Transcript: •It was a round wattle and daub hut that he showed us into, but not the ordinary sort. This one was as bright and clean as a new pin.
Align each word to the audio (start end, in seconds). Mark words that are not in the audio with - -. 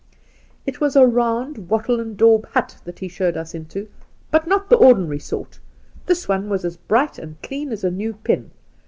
•It 0.65 0.81
was 0.81 0.95
a 0.95 1.05
round 1.05 1.69
wattle 1.69 1.99
and 1.99 2.17
daub 2.17 2.47
hut 2.47 2.79
that 2.85 2.97
he 2.97 3.07
showed 3.07 3.37
us 3.37 3.53
into, 3.53 3.87
but 4.31 4.47
not 4.47 4.67
the 4.67 4.77
ordinary 4.77 5.19
sort. 5.19 5.59
This 6.07 6.27
one 6.27 6.49
was 6.49 6.65
as 6.65 6.75
bright 6.77 7.19
and 7.19 7.39
clean 7.43 7.71
as 7.71 7.83
a 7.83 7.91
new 7.91 8.13
pin. 8.15 8.49